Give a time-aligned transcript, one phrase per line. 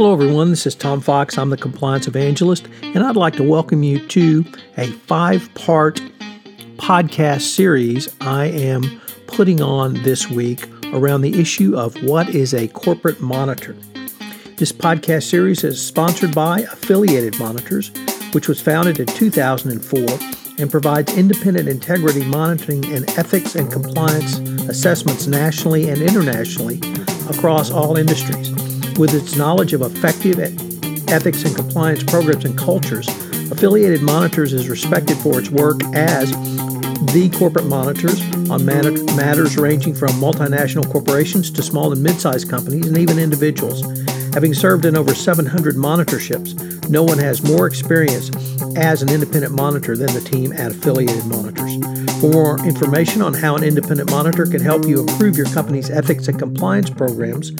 [0.00, 0.48] Hello, everyone.
[0.48, 1.36] This is Tom Fox.
[1.36, 4.46] I'm the Compliance Evangelist, and I'd like to welcome you to
[4.78, 6.00] a five part
[6.78, 12.68] podcast series I am putting on this week around the issue of what is a
[12.68, 13.74] corporate monitor.
[14.56, 17.90] This podcast series is sponsored by Affiliated Monitors,
[18.32, 20.00] which was founded in 2004
[20.58, 26.80] and provides independent integrity monitoring and ethics and compliance assessments nationally and internationally
[27.28, 28.69] across all industries.
[28.98, 30.38] With its knowledge of effective
[31.08, 33.08] ethics and compliance programs and cultures,
[33.50, 36.30] Affiliated Monitors is respected for its work as
[37.12, 42.86] the corporate monitors on matters ranging from multinational corporations to small and mid sized companies
[42.86, 43.82] and even individuals.
[44.34, 48.30] Having served in over 700 monitorships, no one has more experience
[48.76, 51.76] as an independent monitor than the team at Affiliated Monitors.
[52.20, 56.28] For more information on how an independent monitor can help you improve your company's ethics
[56.28, 57.50] and compliance programs,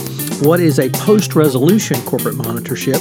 [0.42, 3.00] what is a post resolution corporate monitorship,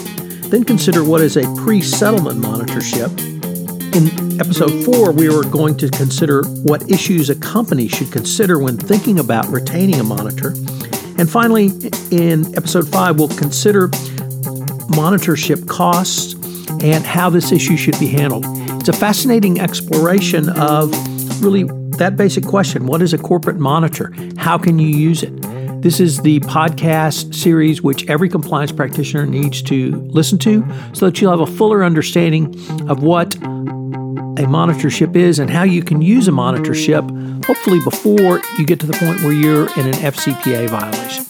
[0.50, 3.35] then consider what is a pre settlement monitorship.
[3.96, 8.76] In episode four, we are going to consider what issues a company should consider when
[8.78, 10.50] thinking about retaining a monitor.
[11.18, 11.68] And finally,
[12.12, 13.88] in episode five, we'll consider
[14.92, 16.34] monitorship costs
[16.84, 18.44] and how this issue should be handled.
[18.82, 20.92] It's a fascinating exploration of
[21.42, 21.64] really
[21.98, 24.14] that basic question what is a corporate monitor?
[24.36, 25.32] How can you use it?
[25.82, 31.22] This is the podcast series which every compliance practitioner needs to listen to so that
[31.22, 32.48] you'll have a fuller understanding
[32.90, 33.38] of what
[34.38, 38.86] a monitorship is and how you can use a monitorship, hopefully before you get to
[38.86, 41.26] the point where you're in an FCPA violation.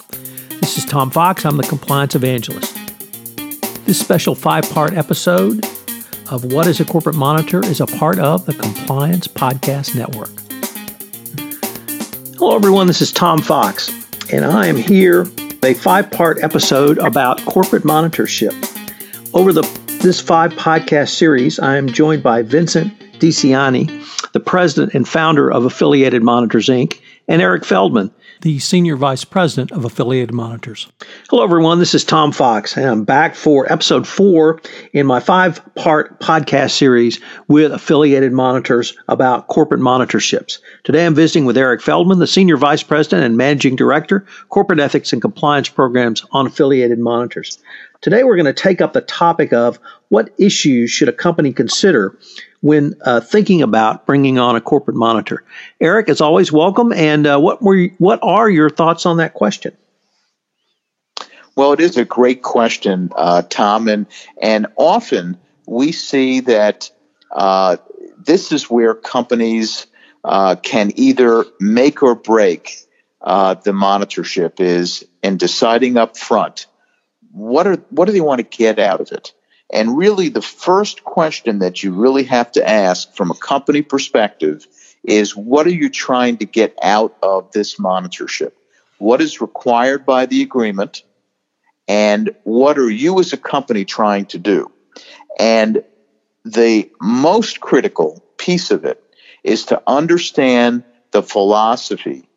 [0.59, 1.45] This is Tom Fox.
[1.45, 2.75] I'm the Compliance Evangelist.
[3.85, 5.63] This special five part episode
[6.31, 10.31] of What is a Corporate Monitor is a part of the Compliance Podcast Network.
[12.39, 12.87] Hello, everyone.
[12.87, 13.89] This is Tom Fox,
[14.33, 15.27] and I am here
[15.61, 18.53] a five part episode about corporate monitorship.
[19.35, 25.07] Over the this five podcast series, I am joined by Vincent DiCianni, the president and
[25.07, 28.11] founder of Affiliated Monitors Inc., and Eric Feldman,
[28.41, 30.87] the Senior Vice President of Affiliated Monitors.
[31.31, 31.79] Hello, everyone.
[31.79, 34.61] This is Tom Fox, and I'm back for episode four
[34.93, 40.59] in my five part podcast series with Affiliated Monitors about corporate monitorships.
[40.83, 45.11] Today, I'm visiting with Eric Feldman, the Senior Vice President and Managing Director, Corporate Ethics
[45.11, 47.57] and Compliance Programs on Affiliated Monitors.
[48.01, 49.79] Today, we're going to take up the topic of
[50.09, 52.17] what issues should a company consider
[52.61, 55.43] when uh, thinking about bringing on a corporate monitor.
[55.79, 56.91] Eric, as always, welcome.
[56.91, 59.75] And uh, what were what are your thoughts on that question?
[61.55, 64.07] Well, it is a great question, uh, Tom, and
[64.41, 66.91] and often we see that
[67.31, 67.77] uh,
[68.17, 69.87] this is where companies
[70.23, 72.77] uh, can either make or break
[73.21, 76.67] uh, the monitorship is in deciding up front
[77.35, 79.33] what are what do they want to get out of it
[79.71, 84.67] and really, the first question that you really have to ask from a company perspective
[85.03, 88.51] is what are you trying to get out of this monitorship?
[88.97, 91.03] What is required by the agreement?
[91.87, 94.71] And what are you as a company trying to do?
[95.39, 95.83] And
[96.43, 99.03] the most critical piece of it
[99.43, 102.29] is to understand the philosophy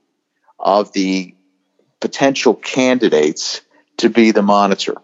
[0.58, 1.34] of the
[2.00, 3.60] potential candidates
[3.98, 4.96] to be the monitor.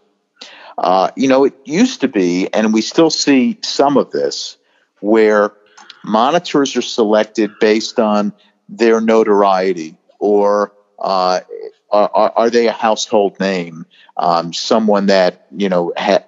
[0.77, 4.57] Uh, you know, it used to be, and we still see some of this,
[5.01, 5.53] where
[6.03, 8.33] monitors are selected based on
[8.69, 11.41] their notoriety or uh,
[11.91, 13.87] are, are, they a household name?
[14.17, 16.25] Um, someone that, you know, ha-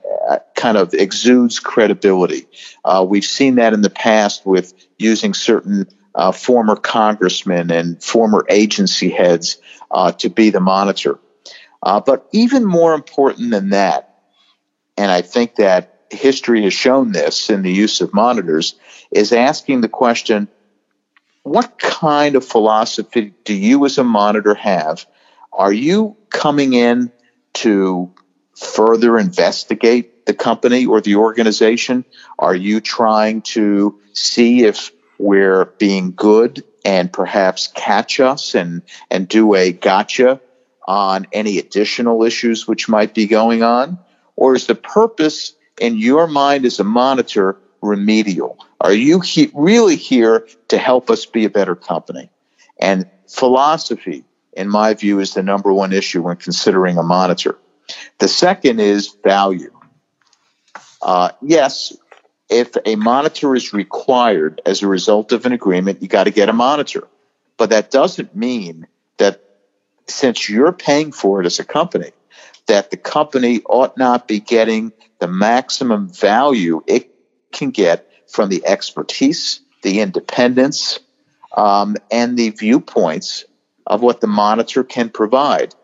[0.55, 2.47] kind of exudes credibility.
[2.85, 8.45] Uh, we've seen that in the past with using certain uh, former congressmen and former
[8.49, 9.59] agency heads
[9.91, 11.19] uh, to be the monitor.
[11.83, 14.23] Uh, but even more important than that,
[14.97, 18.75] and I think that history has shown this in the use of monitors,
[19.11, 20.49] is asking the question
[21.43, 25.07] what kind of philosophy do you as a monitor have?
[25.53, 27.13] Are you coming in
[27.55, 28.13] to
[28.57, 32.05] further investigate the company or the organization?
[32.37, 39.29] Are you trying to see if we're being good and perhaps catch us and, and
[39.29, 40.41] do a gotcha
[40.87, 43.99] on any additional issues which might be going on?
[44.37, 48.59] Or is the purpose in your mind as a monitor remedial?
[48.81, 52.31] Are you he- really here to help us be a better company?
[52.79, 57.59] And philosophy, in my view, is the number one issue when considering a monitor.
[58.19, 59.73] The second is value.
[61.01, 61.97] Uh, yes,
[62.49, 66.49] if a monitor is required as a result of an agreement, you got to get
[66.49, 67.09] a monitor.
[67.57, 68.87] But that doesn't mean
[69.19, 69.43] that
[70.09, 72.13] since you're paying for it as a company,
[72.67, 77.11] that the company ought not be getting the maximum value it
[77.53, 80.99] can get from the expertise, the independence,
[81.57, 83.45] um, and the viewpoints
[83.87, 85.75] of what the monitor can provide.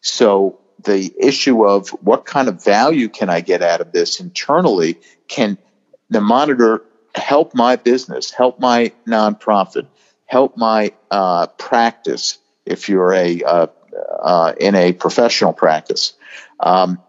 [0.00, 4.98] So the issue of what kind of value can I get out of this internally
[5.28, 5.58] can
[6.10, 6.82] the monitor
[7.14, 9.86] help my business, help my nonprofit,
[10.26, 13.66] help my uh, practice if you're a uh,
[14.22, 16.14] uh, in a professional practice.
[16.60, 17.00] Um,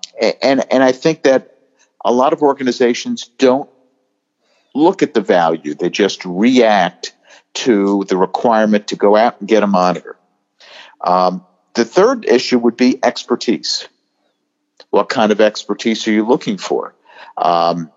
[0.42, 1.58] and and I think that
[2.04, 3.70] a lot of organizations don't
[4.74, 7.14] look at the value; they just react
[7.56, 10.18] to the requirement to go out and get a monitor.
[11.02, 13.88] Um, the third issue would be expertise.
[14.90, 16.96] What kind of expertise are you looking for?
[17.38, 17.92] Um,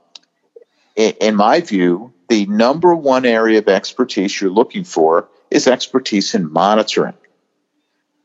[0.97, 6.35] in, in my view, the number one area of expertise you're looking for is expertise
[6.35, 7.15] in monitoring.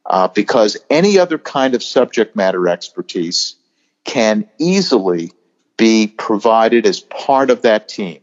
[0.06, 3.56] Uh, because any other kind of subject matter expertise
[4.04, 5.32] can easily
[5.78, 8.20] be provided as part of that team.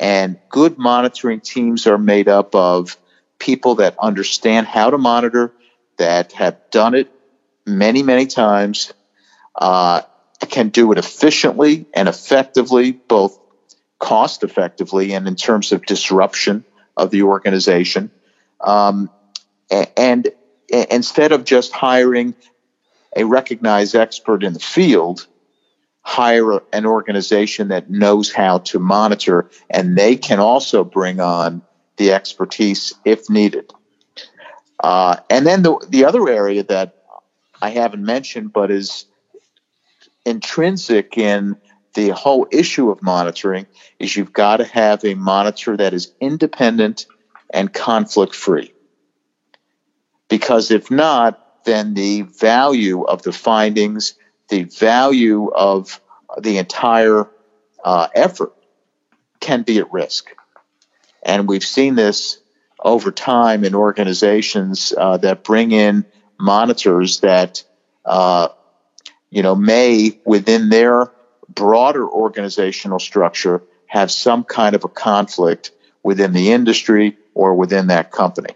[0.00, 2.96] And good monitoring teams are made up of
[3.38, 5.52] people that understand how to monitor,
[5.98, 7.10] that have done it
[7.66, 8.92] many, many times,
[9.54, 10.02] uh,
[10.48, 13.38] can do it efficiently and effectively, both
[13.98, 16.64] cost effectively and in terms of disruption
[16.96, 18.10] of the organization.
[18.60, 19.10] Um,
[19.96, 20.28] and,
[20.68, 22.34] instead of just hiring
[23.16, 25.26] a recognized expert in the field,
[26.02, 31.62] hire an organization that knows how to monitor and they can also bring on
[31.96, 33.72] the expertise if needed.
[34.82, 37.02] Uh, and then the, the other area that
[37.60, 39.06] I haven't mentioned but is
[40.24, 41.56] intrinsic in
[41.94, 43.66] the whole issue of monitoring
[43.98, 47.06] is you've got to have a monitor that is independent
[47.50, 48.72] and conflict free.
[50.28, 54.14] Because if not, then the value of the findings,
[54.48, 56.00] the value of
[56.38, 57.28] the entire
[57.84, 58.52] uh, effort
[59.40, 60.34] can be at risk.
[61.22, 62.38] And we've seen this
[62.82, 66.04] over time in organizations uh, that bring in
[66.38, 67.64] monitors that,
[68.04, 68.48] uh,
[69.30, 71.12] you know, may within their
[71.48, 75.72] broader organizational structure have some kind of a conflict
[76.02, 78.54] within the industry or within that company.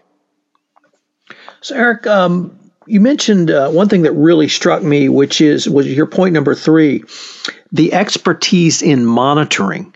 [1.63, 5.87] So, Eric, um, you mentioned uh, one thing that really struck me, which is was
[5.87, 7.05] your point number three,
[7.71, 9.95] the expertise in monitoring.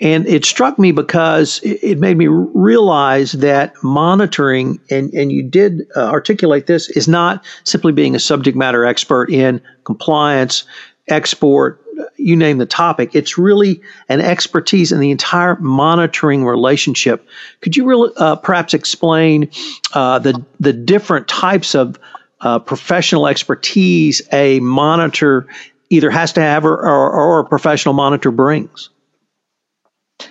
[0.00, 5.88] And it struck me because it made me realize that monitoring, and, and you did
[5.96, 10.62] uh, articulate this, is not simply being a subject matter expert in compliance,
[11.08, 11.82] export,
[12.16, 13.14] you name the topic.
[13.14, 17.26] It's really an expertise in the entire monitoring relationship.
[17.60, 19.50] Could you really, uh, perhaps explain
[19.94, 21.98] uh, the the different types of
[22.40, 25.46] uh, professional expertise a monitor
[25.90, 28.90] either has to have or, or, or a professional monitor brings?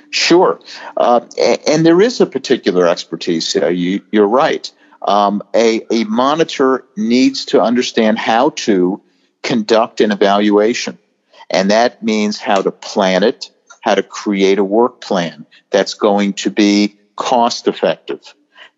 [0.09, 0.59] Sure.
[0.95, 1.21] Uh,
[1.67, 3.55] and there is a particular expertise.
[3.55, 4.71] Uh, you, are right.
[5.01, 9.01] Um, a, a monitor needs to understand how to
[9.43, 10.97] conduct an evaluation.
[11.49, 13.51] And that means how to plan it,
[13.81, 18.21] how to create a work plan that's going to be cost effective,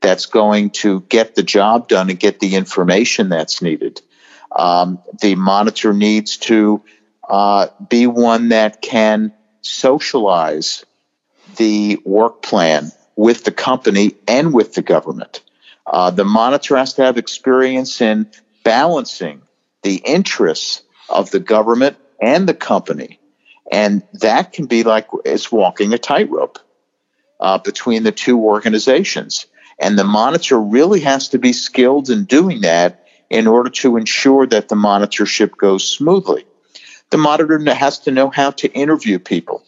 [0.02, 4.02] that's going to get the job done and get the information that's needed.
[4.52, 6.84] Um, the monitor needs to
[7.28, 10.86] uh, be one that can socialize
[11.58, 15.42] the work plan with the company and with the government.
[15.86, 18.32] Uh, the monitor has to have experience in
[18.64, 19.42] balancing
[19.82, 23.20] the interests of the government and the company.
[23.72, 26.60] And that can be like it's walking a tightrope
[27.40, 29.46] uh, between the two organizations.
[29.80, 34.46] And the monitor really has to be skilled in doing that in order to ensure
[34.48, 36.46] that the monitorship goes smoothly.
[37.12, 39.64] The monitor has to know how to interview people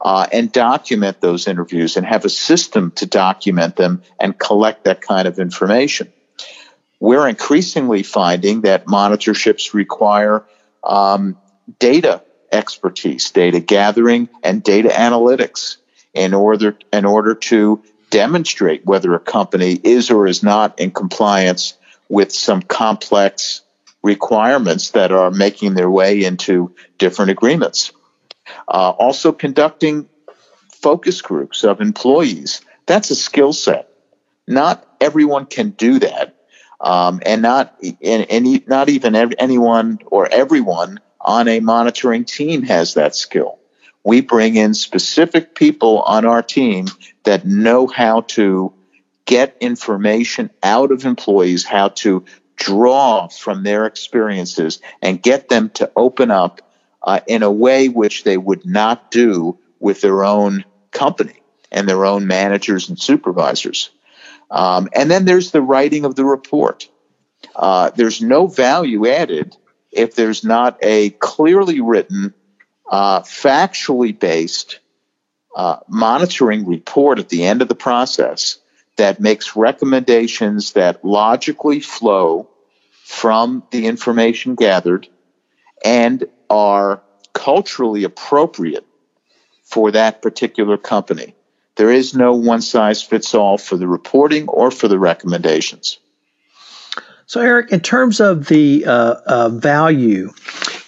[0.00, 5.00] uh, and document those interviews and have a system to document them and collect that
[5.00, 6.12] kind of information.
[7.00, 10.44] We're increasingly finding that monitorships require
[10.82, 11.36] um,
[11.78, 15.76] data expertise, data gathering, and data analytics
[16.14, 21.74] in order in order to demonstrate whether a company is or is not in compliance
[22.08, 23.62] with some complex
[24.02, 27.92] requirements that are making their way into different agreements.
[28.68, 30.08] Uh, also, conducting
[30.70, 32.60] focus groups of employees.
[32.86, 33.90] That's a skill set.
[34.46, 36.36] Not everyone can do that,
[36.80, 42.94] um, and not and, and not even anyone or everyone on a monitoring team has
[42.94, 43.58] that skill.
[44.04, 46.86] We bring in specific people on our team
[47.24, 48.72] that know how to
[49.24, 55.90] get information out of employees, how to draw from their experiences and get them to
[55.96, 56.62] open up
[57.02, 62.06] uh, in a way which they would not do with their own company and their
[62.06, 63.90] own managers and supervisors.
[64.50, 66.88] Um, and then there's the writing of the report.
[67.54, 69.56] Uh, there's no value added
[69.96, 72.34] if there's not a clearly written,
[72.90, 74.78] uh, factually based
[75.56, 78.58] uh, monitoring report at the end of the process
[78.96, 82.48] that makes recommendations that logically flow
[83.04, 85.08] from the information gathered
[85.84, 88.86] and are culturally appropriate
[89.64, 91.34] for that particular company.
[91.76, 95.98] There is no one size fits all for the reporting or for the recommendations.
[97.28, 100.32] So, Eric, in terms of the uh, uh, value,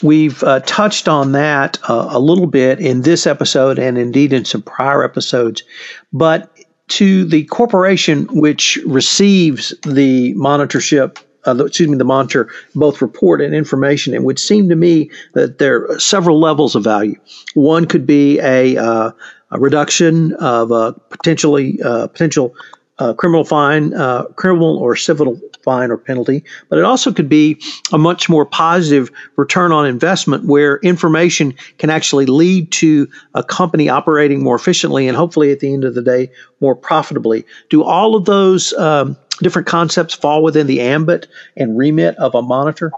[0.04, 4.44] we've uh, touched on that uh, a little bit in this episode and indeed in
[4.44, 5.64] some prior episodes.
[6.12, 6.48] But
[6.88, 13.54] to the corporation which receives the monitorship uh, excuse me, the monitor, both report and
[13.54, 14.12] information.
[14.12, 17.14] It would seem to me that there are several levels of value.
[17.54, 19.12] One could be a, uh,
[19.50, 22.54] a reduction of a potentially uh, potential
[22.98, 27.60] uh, criminal fine, uh, criminal or civil fine or penalty, but it also could be
[27.92, 33.88] a much more positive return on investment where information can actually lead to a company
[33.88, 37.44] operating more efficiently and hopefully at the end of the day more profitably.
[37.68, 41.26] Do all of those um, different concepts fall within the ambit
[41.56, 42.92] and remit of a monitor?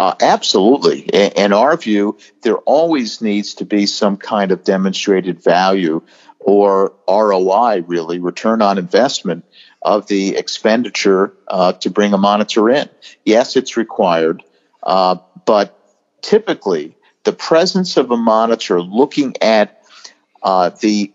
[0.00, 1.00] Uh, absolutely.
[1.00, 6.00] In, in, our view, there always needs to be some kind of demonstrated value
[6.38, 9.44] or ROI, really, return on investment
[9.82, 12.88] of the expenditure uh, to bring a monitor in.
[13.26, 14.42] Yes, it's required,
[14.82, 15.78] uh, but
[16.22, 19.84] typically the presence of a monitor looking at
[20.42, 21.12] uh, the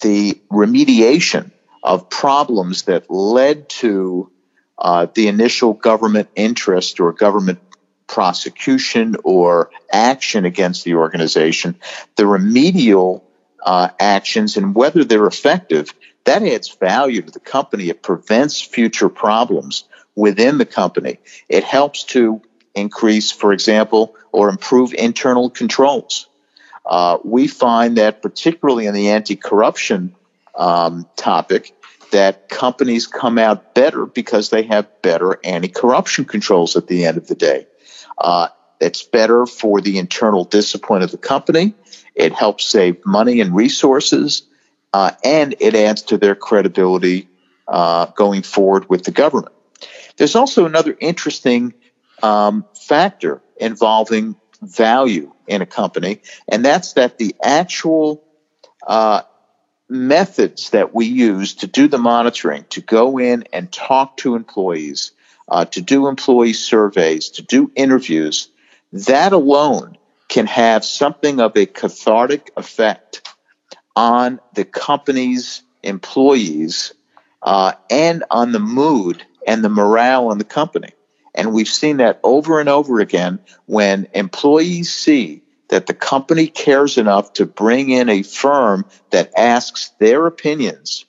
[0.00, 1.52] the remediation
[1.84, 4.28] of problems that led to
[4.76, 7.60] uh, the initial government interest or government
[8.12, 11.74] prosecution or action against the organization,
[12.16, 13.24] the remedial
[13.64, 17.88] uh, actions and whether they're effective, that adds value to the company.
[17.88, 21.20] It prevents future problems within the company.
[21.48, 22.42] It helps to
[22.74, 26.28] increase, for example, or improve internal controls.
[26.84, 30.14] Uh, we find that particularly in the anti-corruption
[30.54, 31.74] um, topic,
[32.10, 37.26] that companies come out better because they have better anti-corruption controls at the end of
[37.26, 37.66] the day.
[38.18, 38.48] Uh,
[38.80, 41.74] it's better for the internal discipline of the company.
[42.14, 44.42] It helps save money and resources,
[44.92, 47.28] uh, and it adds to their credibility
[47.68, 49.54] uh, going forward with the government.
[50.16, 51.74] There's also another interesting
[52.22, 58.24] um, factor involving value in a company, and that's that the actual
[58.86, 59.22] uh,
[59.88, 65.12] methods that we use to do the monitoring, to go in and talk to employees,
[65.48, 68.48] uh, to do employee surveys, to do interviews,
[68.92, 69.96] that alone
[70.28, 73.28] can have something of a cathartic effect
[73.94, 76.94] on the company's employees
[77.42, 80.90] uh, and on the mood and the morale in the company.
[81.34, 86.98] And we've seen that over and over again when employees see that the company cares
[86.98, 91.06] enough to bring in a firm that asks their opinions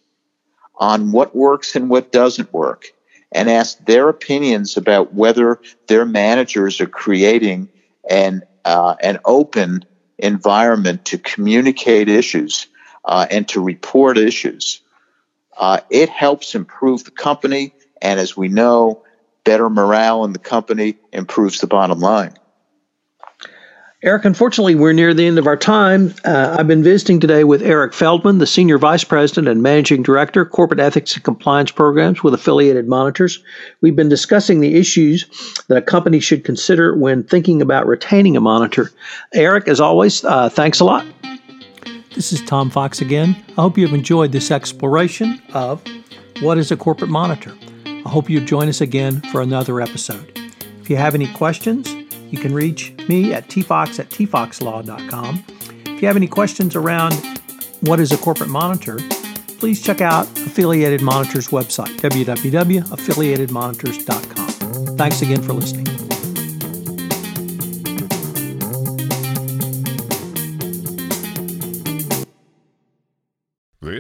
[0.76, 2.93] on what works and what doesn't work
[3.34, 7.70] and ask their opinions about whether their managers are creating
[8.10, 9.84] an uh, an open
[10.18, 12.68] environment to communicate issues
[13.06, 14.82] uh, and to report issues.
[15.58, 19.02] Uh, it helps improve the company, and as we know,
[19.44, 22.34] better morale in the company improves the bottom line.
[24.04, 26.14] Eric, unfortunately, we're near the end of our time.
[26.26, 30.44] Uh, I've been visiting today with Eric Feldman, the Senior Vice President and Managing Director,
[30.44, 33.42] Corporate Ethics and Compliance Programs with Affiliated Monitors.
[33.80, 35.26] We've been discussing the issues
[35.70, 38.92] that a company should consider when thinking about retaining a monitor.
[39.34, 41.06] Eric, as always, uh, thanks a lot.
[42.14, 43.42] This is Tom Fox again.
[43.52, 45.82] I hope you have enjoyed this exploration of
[46.42, 47.56] what is a corporate monitor.
[47.86, 50.30] I hope you join us again for another episode.
[50.82, 52.03] If you have any questions,
[52.34, 55.46] you can reach me at tfox at tfoxlaw.com.
[55.86, 57.14] If you have any questions around
[57.82, 58.98] what is a corporate monitor,
[59.60, 64.98] please check out Affiliated Monitor's website, www.affiliatedmonitors.com.
[64.98, 65.93] Thanks again for listening.